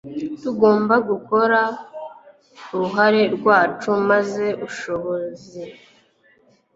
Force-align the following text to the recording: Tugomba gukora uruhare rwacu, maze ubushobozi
Tugomba 0.41 0.95
gukora 1.09 1.59
uruhare 2.73 3.21
rwacu, 3.35 3.89
maze 4.09 4.45
ubushobozi 4.55 5.61